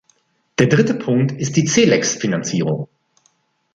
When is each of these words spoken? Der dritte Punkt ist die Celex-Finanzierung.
Der 0.57 0.65
dritte 0.65 0.95
Punkt 0.95 1.31
ist 1.31 1.55
die 1.57 1.65
Celex-Finanzierung. 1.65 2.89